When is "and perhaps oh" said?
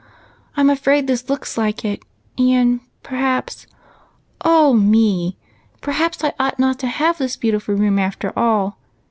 2.35-4.73